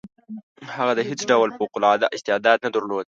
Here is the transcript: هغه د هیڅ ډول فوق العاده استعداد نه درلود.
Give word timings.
هغه 0.75 0.93
د 0.97 1.01
هیڅ 1.09 1.21
ډول 1.31 1.49
فوق 1.57 1.71
العاده 1.77 2.07
استعداد 2.15 2.57
نه 2.65 2.69
درلود. 2.75 3.05